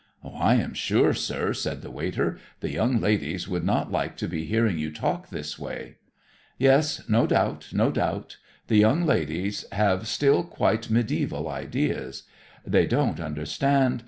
[0.33, 4.45] "I am sure, sir," said the waiter, "the young ladies would not like to be
[4.45, 5.97] hearing you talk this way."
[6.57, 8.37] "Yes; no doubt, no doubt.
[8.65, 12.23] The young ladies have still quite medieval ideas.
[12.65, 13.99] They don't understand.